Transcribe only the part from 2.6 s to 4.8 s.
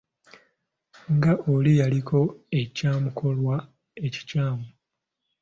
ekyamukolwa ekikyamu